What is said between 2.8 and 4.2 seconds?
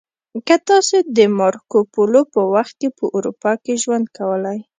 کې په اروپا کې ژوند